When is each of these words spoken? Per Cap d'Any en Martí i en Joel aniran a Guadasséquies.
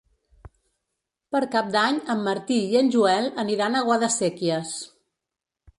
Per 1.35 1.41
Cap 1.57 1.69
d'Any 1.75 1.99
en 2.15 2.25
Martí 2.29 2.59
i 2.73 2.81
en 2.81 2.91
Joel 2.97 3.31
aniran 3.45 3.77
a 3.83 3.87
Guadasséquies. 3.91 4.75